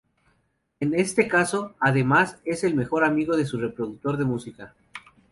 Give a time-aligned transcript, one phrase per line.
[0.79, 4.73] En este caso, además, es el mejor amigo de su reproductor de música.